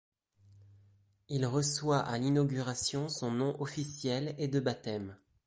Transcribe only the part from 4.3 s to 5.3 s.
et de baptême.